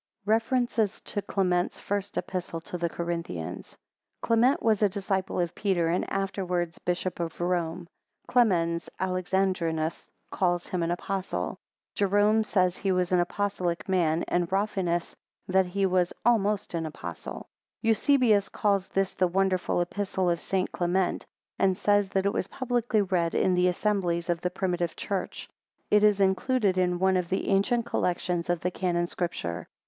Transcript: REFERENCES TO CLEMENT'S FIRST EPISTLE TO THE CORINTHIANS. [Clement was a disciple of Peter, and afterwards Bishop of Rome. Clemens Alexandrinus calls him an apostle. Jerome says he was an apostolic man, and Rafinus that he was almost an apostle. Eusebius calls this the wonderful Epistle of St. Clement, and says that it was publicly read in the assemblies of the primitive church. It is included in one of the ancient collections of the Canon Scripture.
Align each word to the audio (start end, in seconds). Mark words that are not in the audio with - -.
REFERENCES 0.25 0.99
TO 1.01 1.21
CLEMENT'S 1.21 1.79
FIRST 1.79 2.17
EPISTLE 2.17 2.61
TO 2.61 2.75
THE 2.75 2.89
CORINTHIANS. 2.89 3.77
[Clement 4.23 4.63
was 4.63 4.81
a 4.81 4.89
disciple 4.89 5.39
of 5.39 5.53
Peter, 5.53 5.89
and 5.89 6.11
afterwards 6.11 6.79
Bishop 6.79 7.19
of 7.19 7.39
Rome. 7.39 7.87
Clemens 8.25 8.89
Alexandrinus 8.99 10.03
calls 10.31 10.65
him 10.65 10.81
an 10.81 10.89
apostle. 10.89 11.59
Jerome 11.93 12.43
says 12.43 12.75
he 12.77 12.91
was 12.91 13.11
an 13.11 13.19
apostolic 13.19 13.87
man, 13.87 14.23
and 14.27 14.51
Rafinus 14.51 15.15
that 15.47 15.67
he 15.67 15.85
was 15.85 16.11
almost 16.25 16.73
an 16.73 16.87
apostle. 16.87 17.45
Eusebius 17.83 18.49
calls 18.49 18.87
this 18.87 19.13
the 19.13 19.27
wonderful 19.27 19.81
Epistle 19.81 20.31
of 20.31 20.41
St. 20.41 20.71
Clement, 20.71 21.27
and 21.59 21.77
says 21.77 22.09
that 22.09 22.25
it 22.25 22.33
was 22.33 22.47
publicly 22.47 23.03
read 23.03 23.35
in 23.35 23.53
the 23.53 23.67
assemblies 23.67 24.31
of 24.31 24.41
the 24.41 24.49
primitive 24.49 24.95
church. 24.95 25.47
It 25.91 26.03
is 26.03 26.19
included 26.19 26.75
in 26.75 26.97
one 26.97 27.17
of 27.17 27.29
the 27.29 27.49
ancient 27.49 27.85
collections 27.85 28.49
of 28.49 28.61
the 28.61 28.71
Canon 28.71 29.05
Scripture. 29.05 29.67